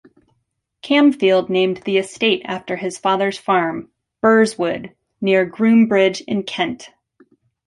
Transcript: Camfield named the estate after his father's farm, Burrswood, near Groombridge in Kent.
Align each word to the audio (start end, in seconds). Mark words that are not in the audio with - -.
Camfield 0.81 1.47
named 1.49 1.83
the 1.85 1.97
estate 1.97 2.41
after 2.43 2.75
his 2.75 2.97
father's 2.97 3.37
farm, 3.37 3.91
Burrswood, 4.23 4.95
near 5.21 5.45
Groombridge 5.45 6.21
in 6.27 6.41
Kent. 6.41 6.89